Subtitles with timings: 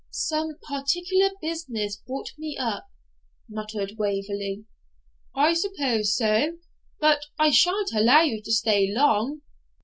[0.09, 2.87] 'Some particular business brought me up,'
[3.47, 4.65] muttered Waverley.
[5.35, 6.57] 'I supposed so,
[6.99, 9.43] but I shan't allow you to stay long.